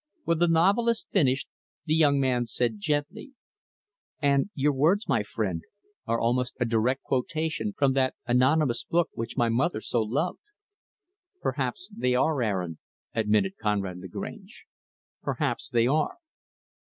[0.23, 1.47] When the novelist finished,
[1.85, 3.33] the young man said gently,
[4.19, 5.61] "And your words, my friend,
[6.07, 10.39] are almost a direct quotation from that anonymous book which my mother so loved."
[11.39, 12.79] "Perhaps they are, Aaron"
[13.13, 14.65] admitted Conrad Lagrange
[15.21, 16.17] "perhaps they are."